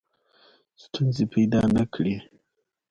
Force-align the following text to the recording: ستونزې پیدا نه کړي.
ستونزې 0.83 1.25
پیدا 1.33 1.61
نه 1.75 1.83
کړي. 1.93 2.15